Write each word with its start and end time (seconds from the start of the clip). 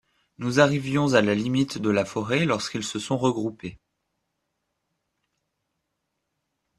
Nous 0.39 0.59
arrivions 0.59 1.13
à 1.13 1.21
la 1.21 1.35
limite 1.35 1.77
de 1.77 1.91
la 1.91 2.05
forêt 2.05 2.45
lorsqu’ils 2.45 2.83
se 2.83 2.97
sont 2.97 3.19
regroupés. 3.19 3.77